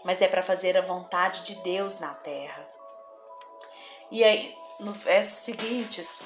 mas 0.04 0.22
é 0.22 0.28
para 0.28 0.44
fazer 0.44 0.78
a 0.78 0.82
vontade 0.82 1.44
de 1.44 1.56
Deus 1.56 2.00
na 2.00 2.14
terra. 2.14 2.68
E 4.10 4.24
aí, 4.24 4.58
nos 4.80 5.04
versos 5.04 5.38
seguintes, 5.38 6.22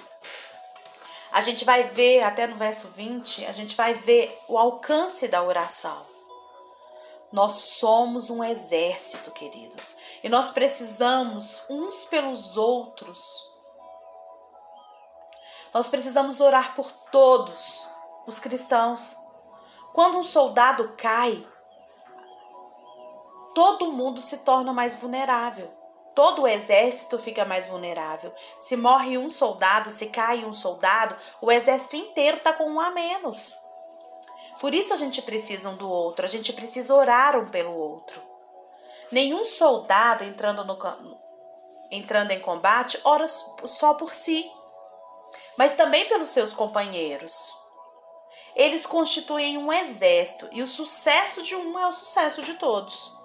a 1.32 1.42
gente 1.42 1.66
vai 1.66 1.84
ver, 1.84 2.24
até 2.24 2.48
no 2.48 2.56
verso 2.56 2.88
20, 2.90 3.46
a 3.46 3.52
gente 3.52 3.76
vai 3.76 3.94
ver 3.94 4.36
o 4.48 4.58
alcance 4.58 5.28
da 5.28 5.44
oração. 5.44 6.06
Nós 7.32 7.54
somos 7.54 8.30
um 8.30 8.44
exército, 8.44 9.32
queridos, 9.32 9.98
e 10.24 10.30
nós 10.30 10.52
precisamos 10.52 11.64
uns 11.70 12.06
pelos 12.06 12.56
outros. 12.56 13.54
Nós 15.74 15.90
precisamos 15.90 16.40
orar 16.40 16.74
por 16.74 16.90
todos 17.12 17.86
os 18.26 18.40
cristãos. 18.40 19.18
Quando 19.94 20.18
um 20.18 20.24
soldado 20.24 20.94
cai, 20.98 21.46
todo 23.56 23.94
mundo 23.94 24.22
se 24.22 24.40
torna 24.40 24.74
mais 24.74 24.94
vulnerável. 24.94 25.72
Todo 26.14 26.44
o 26.44 26.48
exército 26.48 27.18
fica 27.18 27.44
mais 27.46 27.68
vulnerável. 27.68 28.32
Se 28.60 28.76
morre 28.76 29.18
um 29.18 29.30
soldado, 29.30 29.90
se 29.90 30.08
cai 30.08 30.46
um 30.46 30.54
soldado, 30.54 31.16
o 31.42 31.52
exército 31.52 31.96
inteiro 31.96 32.38
está 32.38 32.54
com 32.54 32.70
um 32.70 32.80
a 32.80 32.92
menos. 32.92 33.58
Por 34.60 34.74
isso 34.74 34.94
a 34.94 34.98
gente 34.98 35.22
precisa 35.22 35.70
um 35.70 35.76
do 35.76 35.90
outro, 35.90 36.26
a 36.26 36.28
gente 36.28 36.54
precisa 36.54 36.94
orar 36.94 37.38
um 37.38 37.50
pelo 37.50 37.74
outro. 37.74 38.22
Nenhum 39.12 39.44
soldado 39.44 40.24
entrando, 40.24 40.64
no, 40.64 40.78
entrando 41.92 42.32
em 42.32 42.40
combate 42.40 43.00
ora 43.04 43.28
só 43.28 43.94
por 43.94 44.14
si, 44.14 44.50
mas 45.58 45.76
também 45.76 46.08
pelos 46.08 46.32
seus 46.32 46.54
companheiros. 46.54 47.54
Eles 48.56 48.86
constituem 48.86 49.58
um 49.58 49.72
exército 49.72 50.48
e 50.52 50.62
o 50.62 50.68
sucesso 50.68 51.44
de 51.44 51.56
um 51.56 51.78
é 51.78 51.88
o 51.88 51.94
sucesso 51.94 52.42
de 52.42 52.54
todos. 52.54 53.25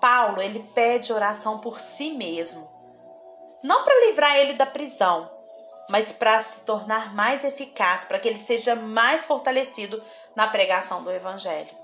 Paulo, 0.00 0.40
ele 0.40 0.60
pede 0.74 1.12
oração 1.12 1.58
por 1.58 1.78
si 1.78 2.12
mesmo. 2.12 2.68
Não 3.62 3.84
para 3.84 4.06
livrar 4.06 4.36
ele 4.36 4.54
da 4.54 4.66
prisão, 4.66 5.30
mas 5.88 6.10
para 6.12 6.40
se 6.40 6.60
tornar 6.60 7.14
mais 7.14 7.44
eficaz, 7.44 8.04
para 8.04 8.18
que 8.18 8.28
ele 8.28 8.42
seja 8.42 8.74
mais 8.74 9.26
fortalecido 9.26 10.02
na 10.34 10.46
pregação 10.46 11.02
do 11.02 11.10
evangelho. 11.10 11.78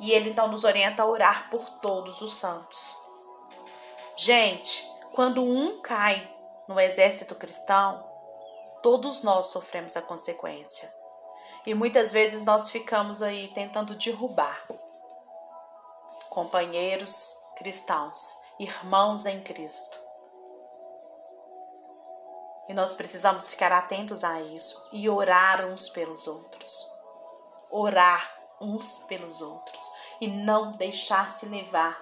E 0.00 0.12
ele 0.12 0.30
então 0.30 0.48
nos 0.48 0.64
orienta 0.64 1.02
a 1.02 1.06
orar 1.06 1.50
por 1.50 1.68
todos 1.68 2.20
os 2.22 2.34
santos. 2.34 2.96
Gente, 4.16 4.88
quando 5.12 5.44
um 5.44 5.80
cai 5.80 6.28
no 6.66 6.80
exército 6.80 7.34
cristão, 7.34 8.04
todos 8.82 9.22
nós 9.22 9.48
sofremos 9.48 9.96
a 9.96 10.02
consequência. 10.02 10.92
E 11.66 11.74
muitas 11.74 12.12
vezes 12.12 12.42
nós 12.42 12.70
ficamos 12.70 13.22
aí 13.22 13.48
tentando 13.48 13.94
derrubar 13.94 14.66
companheiros 16.34 17.40
cristãos, 17.56 18.42
irmãos 18.58 19.24
em 19.24 19.40
Cristo. 19.40 19.98
E 22.68 22.74
nós 22.74 22.92
precisamos 22.92 23.48
ficar 23.48 23.70
atentos 23.70 24.24
a 24.24 24.40
isso 24.40 24.82
e 24.92 25.08
orar 25.08 25.64
uns 25.66 25.88
pelos 25.88 26.26
outros. 26.26 26.92
Orar 27.70 28.36
uns 28.60 28.98
pelos 29.06 29.40
outros 29.40 29.80
e 30.20 30.26
não 30.26 30.72
deixar 30.72 31.30
se 31.30 31.46
levar 31.46 32.00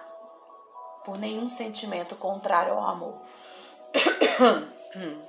por 1.05 1.17
nenhum 1.17 1.47
sentimento 1.47 2.15
contrário 2.15 2.73
ao 2.73 2.87
amor. 2.87 3.21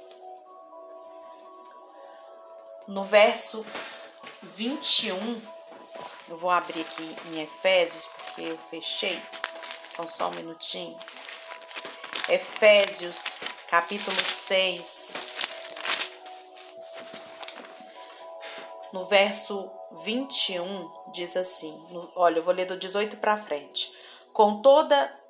No 2.86 3.02
verso 3.02 3.64
21, 4.42 5.40
eu 6.28 6.36
vou 6.36 6.50
abrir 6.50 6.80
aqui 6.80 7.16
em 7.26 7.42
Efésios, 7.42 8.06
porque 8.06 8.42
eu 8.42 8.58
fechei. 8.58 9.20
Então, 9.92 10.08
só 10.08 10.28
um 10.28 10.34
minutinho. 10.34 10.98
Efésios, 12.28 13.24
capítulo 13.68 14.16
6. 14.16 15.34
No 18.92 19.04
verso 19.06 19.70
21, 20.04 20.90
diz 21.12 21.36
assim: 21.36 21.76
no, 21.90 22.10
olha, 22.16 22.38
eu 22.38 22.42
vou 22.42 22.54
ler 22.54 22.64
do 22.64 22.76
18 22.76 23.18
para 23.18 23.36
frente. 23.36 23.92
Com 24.32 24.62
toda 24.62 25.23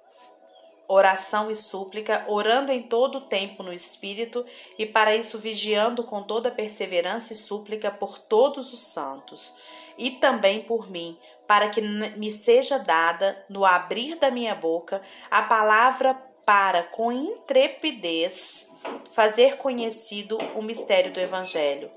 oração 0.87 1.51
e 1.51 1.57
súplica, 1.57 2.25
orando 2.29 2.71
em 2.71 2.83
todo 2.83 3.19
o 3.19 3.21
tempo 3.23 3.63
no 3.63 3.73
Espírito, 3.73 4.45
e 4.79 4.85
para 4.85 5.15
isso 5.17 5.39
vigiando 5.39 6.05
com 6.05 6.23
toda 6.23 6.51
perseverança 6.51 7.33
e 7.33 7.37
súplica 7.37 7.91
por 7.91 8.19
todos 8.19 8.73
os 8.73 8.81
santos, 8.81 9.55
e 9.97 10.13
também 10.13 10.63
por 10.63 10.91
mim, 10.91 11.19
para 11.47 11.69
que 11.69 11.81
me 11.81 12.33
seja 12.33 12.79
dada, 12.79 13.45
no 13.49 13.65
abrir 13.65 14.17
da 14.17 14.31
minha 14.31 14.55
boca, 14.55 15.03
a 15.31 15.43
palavra 15.43 16.15
para, 16.45 16.83
com 16.83 17.11
intrepidez, 17.11 18.75
fazer 19.13 19.57
conhecido 19.57 20.39
o 20.55 20.63
mistério 20.63 21.13
do 21.13 21.21
Evangelho, 21.21 21.91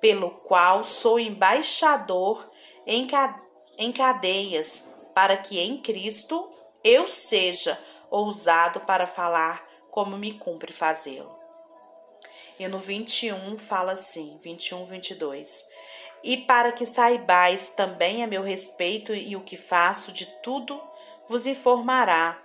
pelo 0.00 0.30
qual 0.30 0.84
sou 0.84 1.20
embaixador 1.20 2.50
em 2.86 3.92
cadeias, 3.92 4.88
para 5.14 5.36
que 5.36 5.60
em 5.60 5.78
Cristo 5.80 6.50
eu 6.82 7.06
seja 7.06 7.78
ousado 8.12 8.80
para 8.80 9.06
falar 9.06 9.66
como 9.90 10.18
me 10.18 10.34
cumpre 10.34 10.72
fazê-lo. 10.72 11.34
E 12.58 12.68
no 12.68 12.78
21 12.78 13.58
fala 13.58 13.92
assim, 13.92 14.38
21, 14.42 14.84
22. 14.84 15.66
e 16.22 16.36
para 16.36 16.70
que 16.70 16.86
saibais 16.86 17.68
também 17.68 18.22
a 18.22 18.28
meu 18.28 18.42
respeito 18.42 19.12
e 19.12 19.34
o 19.34 19.40
que 19.40 19.56
faço 19.56 20.12
de 20.12 20.26
tudo, 20.40 20.80
vos 21.28 21.46
informará 21.46 22.40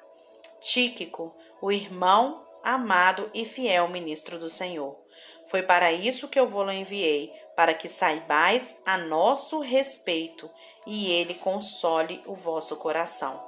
Tíquico, 0.59 1.35
o 1.61 1.71
irmão 1.71 2.43
amado 2.63 3.29
e 3.33 3.45
fiel 3.45 3.87
ministro 3.87 4.39
do 4.39 4.49
Senhor. 4.49 4.97
Foi 5.45 5.61
para 5.61 5.91
isso 5.91 6.27
que 6.27 6.39
eu 6.39 6.47
vou 6.47 6.69
enviei, 6.73 7.31
para 7.55 7.73
que 7.73 7.87
saibais 7.87 8.75
a 8.85 8.97
nosso 8.97 9.59
respeito 9.59 10.49
e 10.85 11.11
ele 11.11 11.35
console 11.35 12.21
o 12.25 12.33
vosso 12.33 12.75
coração. 12.77 13.46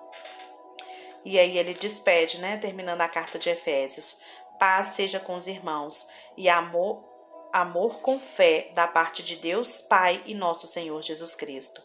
E 1.24 1.38
aí 1.38 1.58
ele 1.58 1.74
despede, 1.74 2.40
né, 2.40 2.58
terminando 2.58 3.02
a 3.02 3.08
carta 3.08 3.38
de 3.38 3.50
Efésios. 3.50 4.20
Paz 4.58 4.88
seja 4.88 5.20
com 5.20 5.36
os 5.36 5.48
irmãos 5.48 6.08
e 6.38 6.50
amor 6.50 7.10
amor 7.52 8.00
com 8.00 8.20
fé 8.20 8.70
da 8.74 8.88
parte 8.88 9.24
de 9.24 9.36
Deus 9.36 9.82
Pai 9.82 10.22
e 10.26 10.34
nosso 10.34 10.68
Senhor 10.68 11.02
Jesus 11.02 11.36
Cristo. 11.36 11.82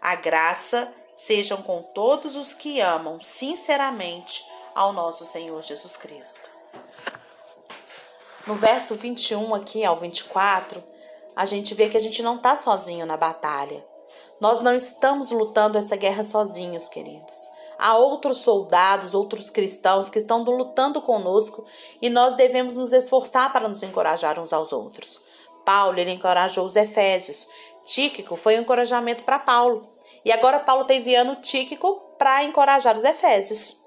A 0.00 0.14
graça 0.14 0.92
sejam 1.14 1.62
com 1.62 1.82
todos 1.82 2.36
os 2.36 2.52
que 2.52 2.80
amam 2.80 3.20
sinceramente 3.22 4.46
ao 4.74 4.92
nosso 4.92 5.24
Senhor 5.24 5.62
Jesus 5.62 5.96
Cristo. 5.96 6.50
No 8.46 8.54
verso 8.54 8.94
21 8.94 9.54
aqui 9.54 9.84
ao 9.84 9.96
24, 9.96 10.84
a 11.34 11.46
gente 11.46 11.74
vê 11.74 11.88
que 11.88 11.96
a 11.96 12.00
gente 12.00 12.22
não 12.22 12.36
está 12.36 12.54
sozinho 12.54 13.06
na 13.06 13.16
batalha. 13.16 13.84
Nós 14.38 14.60
não 14.60 14.74
estamos 14.76 15.30
lutando 15.30 15.78
essa 15.78 15.96
guerra 15.96 16.22
sozinhos, 16.22 16.88
queridos. 16.88 17.48
Há 17.78 17.96
outros 17.96 18.38
soldados, 18.38 19.14
outros 19.14 19.50
cristãos 19.50 20.08
que 20.08 20.18
estão 20.18 20.42
lutando 20.42 21.00
conosco 21.00 21.64
e 22.00 22.08
nós 22.08 22.34
devemos 22.34 22.76
nos 22.76 22.92
esforçar 22.92 23.52
para 23.52 23.68
nos 23.68 23.82
encorajar 23.82 24.38
uns 24.38 24.52
aos 24.52 24.72
outros. 24.72 25.20
Paulo, 25.64 25.98
ele 25.98 26.12
encorajou 26.12 26.64
os 26.64 26.76
Efésios. 26.76 27.48
Tíquico 27.84 28.36
foi 28.36 28.56
um 28.56 28.62
encorajamento 28.62 29.24
para 29.24 29.38
Paulo. 29.38 29.88
E 30.24 30.32
agora 30.32 30.60
Paulo 30.60 30.82
está 30.82 30.94
enviando 30.94 31.36
Tíquico 31.36 32.00
para 32.16 32.44
encorajar 32.44 32.96
os 32.96 33.04
Efésios. 33.04 33.86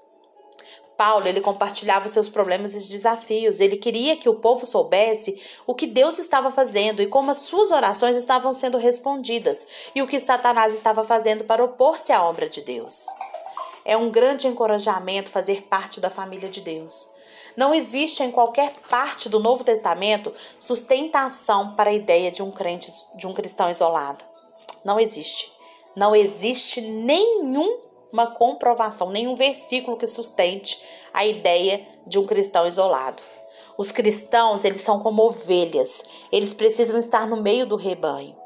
Paulo, 1.00 1.26
ele 1.26 1.40
compartilhava 1.40 2.08
seus 2.08 2.28
problemas 2.28 2.74
e 2.74 2.92
desafios. 2.92 3.58
Ele 3.58 3.78
queria 3.78 4.18
que 4.18 4.28
o 4.28 4.34
povo 4.34 4.66
soubesse 4.66 5.40
o 5.66 5.74
que 5.74 5.86
Deus 5.86 6.18
estava 6.18 6.52
fazendo 6.52 7.00
e 7.00 7.06
como 7.06 7.30
as 7.30 7.38
suas 7.38 7.70
orações 7.70 8.16
estavam 8.16 8.52
sendo 8.52 8.76
respondidas 8.76 9.66
e 9.94 10.02
o 10.02 10.06
que 10.06 10.20
Satanás 10.20 10.74
estava 10.74 11.02
fazendo 11.02 11.44
para 11.44 11.64
opor-se 11.64 12.12
à 12.12 12.22
obra 12.22 12.50
de 12.50 12.60
Deus. 12.60 13.06
É 13.90 13.96
um 13.96 14.08
grande 14.08 14.46
encorajamento 14.46 15.32
fazer 15.32 15.62
parte 15.62 16.00
da 16.00 16.08
família 16.08 16.48
de 16.48 16.60
Deus. 16.60 17.08
Não 17.56 17.74
existe 17.74 18.22
em 18.22 18.30
qualquer 18.30 18.72
parte 18.88 19.28
do 19.28 19.40
Novo 19.40 19.64
Testamento 19.64 20.32
sustentação 20.60 21.74
para 21.74 21.90
a 21.90 21.92
ideia 21.92 22.30
de 22.30 22.40
um 22.40 22.52
crente, 22.52 22.88
de 23.16 23.26
um 23.26 23.34
cristão 23.34 23.68
isolado. 23.68 24.24
Não 24.84 25.00
existe. 25.00 25.50
Não 25.96 26.14
existe 26.14 26.80
nenhuma 26.80 28.28
comprovação, 28.38 29.10
nenhum 29.10 29.34
versículo 29.34 29.96
que 29.96 30.06
sustente 30.06 30.80
a 31.12 31.26
ideia 31.26 31.84
de 32.06 32.16
um 32.16 32.24
cristão 32.24 32.68
isolado. 32.68 33.24
Os 33.76 33.90
cristãos, 33.90 34.64
eles 34.64 34.82
são 34.82 35.00
como 35.00 35.24
ovelhas. 35.24 36.04
Eles 36.30 36.54
precisam 36.54 36.96
estar 36.96 37.26
no 37.26 37.42
meio 37.42 37.66
do 37.66 37.74
rebanho 37.74 38.39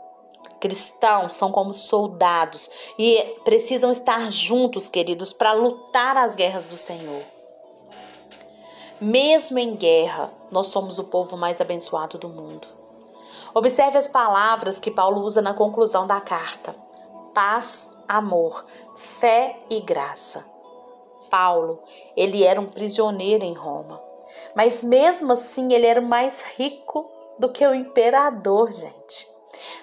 cristãos 0.65 1.35
são 1.35 1.53
como 1.53 1.75
soldados 1.75 2.71
e 2.99 3.21
precisam 3.45 3.91
estar 3.91 4.33
juntos, 4.33 4.89
queridos, 4.89 5.31
para 5.31 5.53
lutar 5.53 6.17
as 6.17 6.35
guerras 6.35 6.65
do 6.65 6.79
Senhor. 6.79 7.23
Mesmo 8.99 9.59
em 9.59 9.77
guerra, 9.77 10.33
nós 10.51 10.69
somos 10.69 10.99
o 10.99 11.05
povo 11.05 11.37
mais 11.37 11.61
abençoado 11.61 12.17
do 12.17 12.31
mundo. 12.31 12.67
Observe 13.53 13.99
as 13.99 14.09
palavras 14.09 14.81
que 14.81 14.91
Paulo 14.91 15.21
usa 15.21 15.43
na 15.43 15.53
conclusão 15.53 16.07
da 16.07 16.19
carta: 16.19 16.75
paz, 17.35 17.91
amor, 18.09 18.65
fé 18.95 19.59
e 19.69 19.81
graça. 19.81 20.47
Paulo, 21.29 21.83
ele 22.17 22.43
era 22.43 22.59
um 22.59 22.67
prisioneiro 22.67 23.45
em 23.45 23.53
Roma, 23.53 24.01
mas 24.57 24.83
mesmo 24.83 25.35
assim 25.35 25.75
ele 25.75 25.85
era 25.85 26.01
mais 26.01 26.41
rico 26.57 27.11
do 27.39 27.51
que 27.51 27.67
o 27.67 27.75
imperador, 27.75 28.73
gente. 28.73 29.34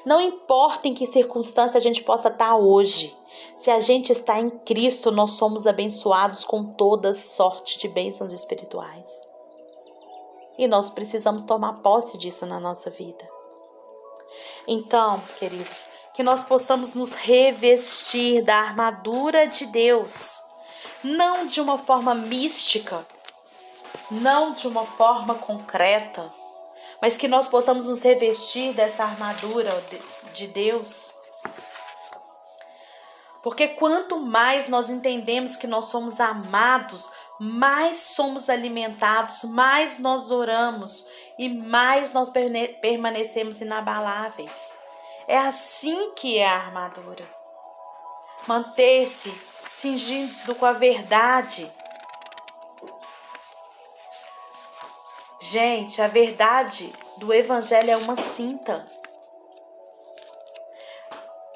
Não 0.06 0.22
importa 0.22 0.88
em 0.88 0.94
que 0.94 1.08
circunstância 1.08 1.78
a 1.78 1.82
gente 1.82 2.04
possa 2.04 2.30
estar 2.30 2.56
hoje, 2.56 3.16
se 3.56 3.70
a 3.72 3.80
gente 3.80 4.12
está 4.12 4.40
em 4.40 4.50
Cristo, 4.50 5.12
nós 5.12 5.32
somos 5.32 5.66
abençoados 5.66 6.44
com 6.44 6.64
toda 6.64 7.14
sorte 7.14 7.78
de 7.78 7.88
bênçãos 7.88 8.34
espirituais. 8.34 9.30
E 10.58 10.68
nós 10.68 10.90
precisamos 10.90 11.44
tomar 11.44 11.82
posse 11.82 12.18
disso 12.18 12.46
na 12.46 12.60
nossa 12.60 12.90
vida. 12.90 13.28
Então, 14.68 15.22
queridos, 15.38 15.88
que 16.14 16.24
nós 16.24 16.44
possamos 16.44 16.94
nos 16.94 17.14
revestir 17.14 18.44
da 18.44 18.56
armadura 18.56 19.48
de 19.48 19.66
Deus, 19.68 20.42
não 21.04 21.46
de 21.46 21.60
uma 21.60 21.78
forma 21.78 22.14
mística, 22.14 23.06
não 24.10 24.54
de 24.54 24.68
uma 24.68 24.86
forma 24.86 25.36
concreta, 25.36 26.32
mas 27.02 27.18
que 27.18 27.28
nós 27.28 27.48
possamos 27.48 27.88
nos 27.88 28.04
revestir 28.04 28.74
dessa 28.74 29.04
armadura 29.04 29.72
de 30.34 30.48
Deus. 30.48 31.14
Porque 33.42 33.70
quanto 33.70 34.20
mais 34.20 34.68
nós 34.68 34.90
entendemos 34.90 35.56
que 35.56 35.66
nós 35.66 35.86
somos 35.86 36.20
amados, 36.20 37.12
mais 37.40 37.98
somos 37.98 38.50
alimentados, 38.50 39.44
mais 39.46 39.98
nós 39.98 40.30
oramos 40.30 41.08
e 41.40 41.50
mais 41.50 42.14
nós 42.14 42.30
permanecemos 42.30 43.62
inabaláveis. 43.62 44.76
É 45.28 45.38
assim 45.38 46.12
que 46.16 46.38
é 46.38 46.48
a 46.48 46.56
armadura. 46.56 47.28
Manter-se 48.46 49.34
cingindo 49.74 50.54
com 50.54 50.66
a 50.66 50.74
verdade, 50.74 51.72
Gente, 55.52 56.02
a 56.02 56.08
verdade 56.08 56.94
do 57.18 57.34
Evangelho 57.34 57.92
é 57.92 57.98
uma 57.98 58.16
cinta. 58.16 58.90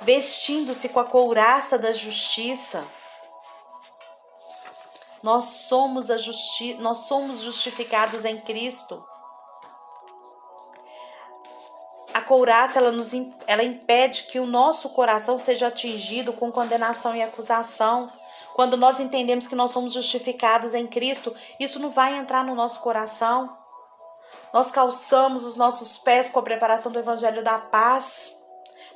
Vestindo-se 0.01 0.89
com 0.89 0.99
a 0.99 1.05
couraça 1.05 1.79
da 1.79 1.93
justiça, 1.93 2.86
nós 5.23 5.45
somos, 5.45 6.12
a 6.12 6.17
justi 6.17 6.73
nós 6.73 7.08
somos 7.08 7.39
justificados 7.39 8.25
em 8.25 8.38
Cristo. 8.38 9.01
A 12.13 12.19
couraça 12.19 12.79
ela 12.79 12.91
nos 12.91 13.13
ela 13.47 13.63
impede 13.63 14.23
que 14.23 14.41
o 14.41 14.45
nosso 14.45 14.89
coração 14.89 15.38
seja 15.38 15.67
atingido 15.67 16.34
com 16.34 16.51
condenação 16.51 17.15
e 17.15 17.23
acusação. 17.23 18.12
Quando 18.55 18.75
nós 18.75 18.99
entendemos 18.99 19.47
que 19.47 19.55
nós 19.55 19.71
somos 19.71 19.93
justificados 19.93 20.73
em 20.73 20.86
Cristo, 20.86 21.34
isso 21.58 21.79
não 21.79 21.89
vai 21.89 22.17
entrar 22.17 22.43
no 22.43 22.55
nosso 22.55 22.81
coração. 22.81 23.63
Nós 24.56 24.72
calçamos 24.72 25.44
os 25.44 25.58
nossos 25.58 25.98
pés 25.98 26.30
com 26.30 26.39
a 26.39 26.41
preparação 26.41 26.89
do 26.89 26.98
Evangelho 26.98 27.44
da 27.44 27.60
Paz. 27.60 28.41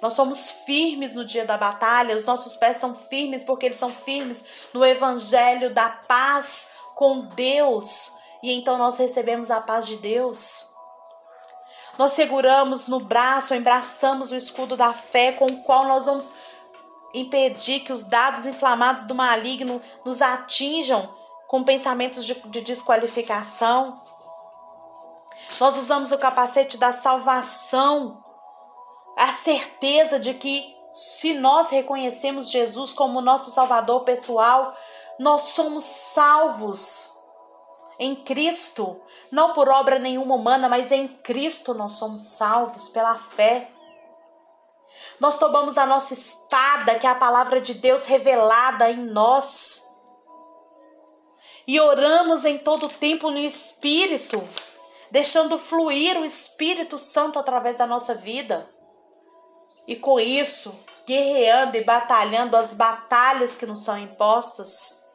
Nós 0.02 0.14
somos 0.14 0.50
firmes 0.50 1.12
no 1.12 1.26
dia 1.26 1.44
da 1.44 1.58
batalha, 1.58 2.16
os 2.16 2.24
nossos 2.24 2.56
pés 2.56 2.78
são 2.78 2.96
firmes 2.96 3.44
porque 3.44 3.66
eles 3.66 3.78
são 3.78 3.92
firmes 3.92 4.46
no 4.74 4.86
Evangelho 4.86 5.74
da 5.74 5.90
Paz 5.90 6.70
com 6.96 7.26
Deus. 7.36 8.16
E 8.42 8.54
então 8.54 8.78
nós 8.78 8.96
recebemos 8.96 9.52
a 9.52 9.60
paz 9.60 9.86
de 9.86 9.98
Deus. 9.98 10.74
Nós 11.98 12.14
seguramos 12.14 12.88
no 12.88 13.02
braço, 13.02 13.54
embraçamos 13.54 14.32
o 14.32 14.38
escudo 14.38 14.78
da 14.78 14.94
fé 14.94 15.34
com 15.34 15.46
o 15.48 15.62
qual 15.64 15.86
nós 15.86 16.06
vamos 16.06 16.36
impedir 17.14 17.82
que 17.82 17.92
os 17.92 18.06
dados 18.06 18.46
inflamados 18.46 19.04
do 19.04 19.14
maligno 19.14 19.82
nos 20.06 20.22
atinjam 20.22 21.14
com 21.50 21.66
pensamentos 21.66 22.24
de, 22.24 22.34
de 22.48 22.62
desqualificação. 22.62 24.02
Nós 25.58 25.78
usamos 25.78 26.12
o 26.12 26.18
capacete 26.18 26.78
da 26.78 26.92
salvação, 26.94 28.24
a 29.18 29.32
certeza 29.32 30.20
de 30.20 30.34
que 30.34 30.76
se 30.92 31.34
nós 31.34 31.70
reconhecemos 31.70 32.50
Jesus 32.50 32.94
como 32.94 33.22
nosso 33.22 33.52
Salvador 33.52 34.02
pessoal, 34.02 34.76
nós 35.20 35.42
somos 35.42 35.84
salvos 35.84 37.18
em 38.00 38.16
Cristo, 38.16 39.02
não 39.30 39.54
por 39.54 39.68
obra 39.68 40.00
nenhuma 40.00 40.36
humana, 40.36 40.70
mas 40.70 40.92
em 40.92 41.08
Cristo 41.08 41.74
nós 41.74 41.94
somos 41.94 42.22
salvos 42.22 42.90
pela 42.90 43.18
fé. 43.18 43.70
Nós 45.20 45.38
tomamos 45.38 45.78
a 45.78 45.86
nossa 45.86 46.14
espada, 46.14 46.96
que 46.96 47.06
é 47.06 47.10
a 47.10 47.16
palavra 47.16 47.60
de 47.60 47.74
Deus 47.74 48.06
revelada 48.06 48.90
em 48.90 48.98
nós, 48.98 49.86
e 51.68 51.80
oramos 51.80 52.46
em 52.46 52.58
todo 52.58 52.88
tempo 52.88 53.30
no 53.30 53.38
Espírito 53.38 54.42
deixando 55.12 55.58
fluir 55.58 56.18
o 56.20 56.26
Espírito 56.26 56.98
Santo 56.98 57.40
através 57.40 57.78
da 57.78 57.88
nossa 57.88 58.14
vida. 58.14 58.70
E 59.88 59.96
com 59.96 60.20
isso, 60.20 60.84
guerreando 61.06 61.78
e 61.78 61.84
batalhando 61.84 62.56
as 62.56 62.74
batalhas 62.74 63.56
que 63.56 63.66
nos 63.66 63.84
são 63.84 63.98
impostas. 63.98 65.06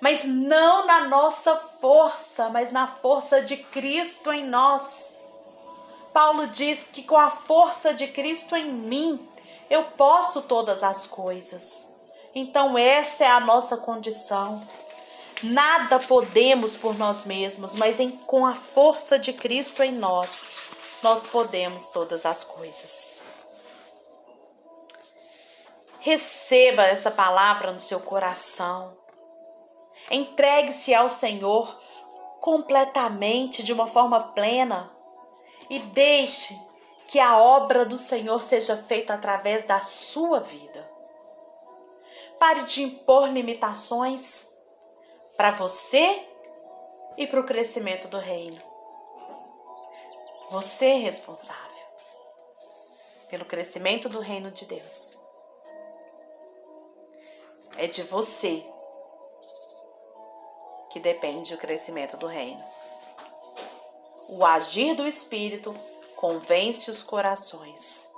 Mas 0.00 0.24
não 0.24 0.86
na 0.86 1.04
nossa 1.08 1.56
força, 1.56 2.48
mas 2.48 2.72
na 2.72 2.86
força 2.86 3.40
de 3.40 3.56
Cristo 3.56 4.32
em 4.32 4.44
nós. 4.44 5.16
Paulo 6.12 6.46
diz 6.48 6.84
que 6.92 7.02
com 7.02 7.16
a 7.16 7.30
força 7.30 7.94
de 7.94 8.08
Cristo 8.08 8.56
em 8.56 8.72
mim, 8.72 9.28
eu 9.70 9.84
posso 9.84 10.42
todas 10.42 10.82
as 10.82 11.06
coisas. 11.06 11.96
Então, 12.34 12.76
essa 12.76 13.24
é 13.24 13.28
a 13.28 13.40
nossa 13.40 13.76
condição. 13.76 14.66
Nada 15.42 16.00
podemos 16.00 16.76
por 16.76 16.98
nós 16.98 17.24
mesmos, 17.24 17.76
mas 17.76 18.00
em, 18.00 18.10
com 18.10 18.44
a 18.44 18.56
força 18.56 19.16
de 19.16 19.32
Cristo 19.32 19.82
em 19.84 19.92
nós, 19.92 20.48
nós 21.00 21.26
podemos 21.26 21.86
todas 21.88 22.26
as 22.26 22.42
coisas. 22.42 23.12
Receba 26.00 26.82
essa 26.82 27.10
palavra 27.10 27.70
no 27.70 27.80
seu 27.80 28.00
coração. 28.00 28.96
Entregue-se 30.10 30.92
ao 30.92 31.08
Senhor 31.08 31.80
completamente, 32.40 33.62
de 33.62 33.72
uma 33.72 33.86
forma 33.86 34.20
plena, 34.32 34.90
e 35.70 35.78
deixe 35.78 36.58
que 37.06 37.20
a 37.20 37.38
obra 37.38 37.84
do 37.84 37.98
Senhor 37.98 38.42
seja 38.42 38.76
feita 38.76 39.14
através 39.14 39.64
da 39.64 39.80
sua 39.80 40.40
vida. 40.40 40.90
Pare 42.40 42.64
de 42.64 42.82
impor 42.82 43.28
limitações 43.28 44.57
para 45.38 45.52
você 45.52 46.28
e 47.16 47.24
para 47.24 47.38
o 47.38 47.44
crescimento 47.44 48.08
do 48.08 48.18
reino. 48.18 48.60
Você 50.50 50.86
é 50.86 50.94
responsável 50.96 51.86
pelo 53.28 53.44
crescimento 53.44 54.08
do 54.08 54.18
reino 54.18 54.50
de 54.50 54.66
Deus. 54.66 55.16
É 57.76 57.86
de 57.86 58.02
você 58.02 58.66
que 60.90 60.98
depende 60.98 61.54
o 61.54 61.58
crescimento 61.58 62.16
do 62.16 62.26
reino. 62.26 62.64
O 64.28 64.44
agir 64.44 64.96
do 64.96 65.06
Espírito 65.06 65.72
convence 66.16 66.90
os 66.90 67.00
corações. 67.00 68.10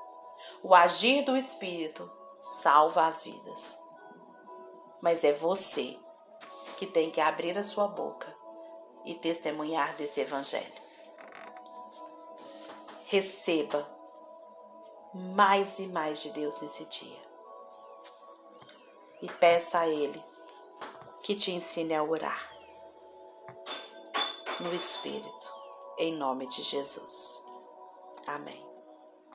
O 0.62 0.74
agir 0.74 1.22
do 1.22 1.36
Espírito 1.36 2.10
salva 2.40 3.06
as 3.06 3.22
vidas. 3.22 3.78
Mas 5.02 5.22
é 5.22 5.32
você 5.32 5.98
que 6.80 6.86
tem 6.86 7.10
que 7.10 7.20
abrir 7.20 7.58
a 7.58 7.62
sua 7.62 7.86
boca 7.86 8.34
e 9.04 9.14
testemunhar 9.14 9.94
desse 9.96 10.22
Evangelho. 10.22 10.72
Receba 13.04 13.86
mais 15.12 15.78
e 15.78 15.88
mais 15.88 16.22
de 16.22 16.30
Deus 16.30 16.58
nesse 16.62 16.86
dia. 16.86 17.20
E 19.20 19.28
peça 19.28 19.80
a 19.80 19.88
Ele 19.88 20.24
que 21.22 21.34
te 21.34 21.52
ensine 21.52 21.92
a 21.92 22.02
orar 22.02 22.50
no 24.60 24.72
Espírito, 24.72 25.52
em 25.98 26.16
nome 26.16 26.46
de 26.46 26.62
Jesus. 26.62 27.44
Amém. 28.26 28.69